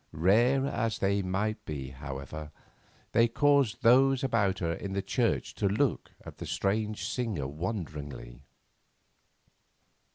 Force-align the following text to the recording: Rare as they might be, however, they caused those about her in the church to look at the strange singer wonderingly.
Rare 0.13 0.65
as 0.65 0.97
they 0.97 1.21
might 1.21 1.63
be, 1.63 1.89
however, 1.89 2.49
they 3.11 3.27
caused 3.27 3.83
those 3.83 4.23
about 4.23 4.57
her 4.57 4.73
in 4.73 4.93
the 4.93 5.01
church 5.03 5.53
to 5.53 5.67
look 5.69 6.09
at 6.25 6.39
the 6.39 6.45
strange 6.47 7.05
singer 7.07 7.45
wonderingly. 7.47 8.41